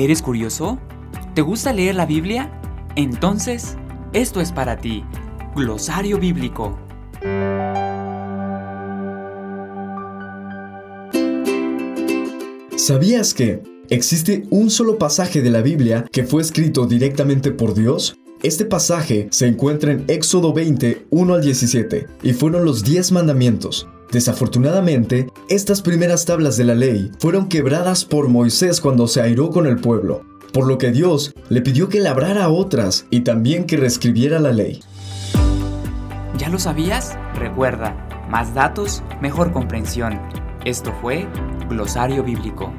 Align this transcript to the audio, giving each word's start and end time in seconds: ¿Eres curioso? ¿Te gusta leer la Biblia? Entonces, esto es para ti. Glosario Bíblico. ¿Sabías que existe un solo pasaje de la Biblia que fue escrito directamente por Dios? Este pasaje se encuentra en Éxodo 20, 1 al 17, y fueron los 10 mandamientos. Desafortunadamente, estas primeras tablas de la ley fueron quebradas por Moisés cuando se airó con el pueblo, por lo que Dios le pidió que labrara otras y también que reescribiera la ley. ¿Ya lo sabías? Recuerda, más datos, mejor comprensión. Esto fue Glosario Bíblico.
¿Eres 0.00 0.22
curioso? 0.22 0.78
¿Te 1.34 1.42
gusta 1.42 1.74
leer 1.74 1.94
la 1.94 2.06
Biblia? 2.06 2.50
Entonces, 2.96 3.76
esto 4.14 4.40
es 4.40 4.50
para 4.50 4.78
ti. 4.78 5.04
Glosario 5.54 6.18
Bíblico. 6.18 6.78
¿Sabías 12.76 13.34
que 13.34 13.62
existe 13.90 14.46
un 14.48 14.70
solo 14.70 14.96
pasaje 14.96 15.42
de 15.42 15.50
la 15.50 15.60
Biblia 15.60 16.06
que 16.10 16.24
fue 16.24 16.40
escrito 16.40 16.86
directamente 16.86 17.50
por 17.50 17.74
Dios? 17.74 18.16
Este 18.42 18.64
pasaje 18.64 19.28
se 19.30 19.48
encuentra 19.48 19.92
en 19.92 20.06
Éxodo 20.08 20.54
20, 20.54 21.08
1 21.10 21.34
al 21.34 21.42
17, 21.42 22.06
y 22.22 22.32
fueron 22.32 22.64
los 22.64 22.82
10 22.84 23.12
mandamientos. 23.12 23.86
Desafortunadamente, 24.10 25.30
estas 25.48 25.82
primeras 25.82 26.24
tablas 26.24 26.56
de 26.56 26.64
la 26.64 26.74
ley 26.74 27.12
fueron 27.20 27.48
quebradas 27.48 28.04
por 28.04 28.28
Moisés 28.28 28.80
cuando 28.80 29.06
se 29.06 29.20
airó 29.20 29.50
con 29.50 29.68
el 29.68 29.76
pueblo, 29.76 30.24
por 30.52 30.66
lo 30.66 30.78
que 30.78 30.90
Dios 30.90 31.32
le 31.48 31.62
pidió 31.62 31.88
que 31.88 32.00
labrara 32.00 32.48
otras 32.48 33.06
y 33.10 33.20
también 33.20 33.66
que 33.66 33.76
reescribiera 33.76 34.40
la 34.40 34.50
ley. 34.52 34.80
¿Ya 36.36 36.48
lo 36.48 36.58
sabías? 36.58 37.16
Recuerda, 37.36 38.08
más 38.28 38.52
datos, 38.52 39.04
mejor 39.20 39.52
comprensión. 39.52 40.20
Esto 40.64 40.92
fue 41.00 41.28
Glosario 41.68 42.24
Bíblico. 42.24 42.72